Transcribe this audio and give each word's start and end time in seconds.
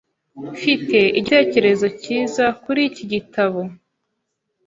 Mfite 0.53 0.99
igitekerezo 1.19 1.85
cyiza 2.01 2.45
kuri 2.63 2.81
iki 2.89 3.03
gitabo. 3.13 3.59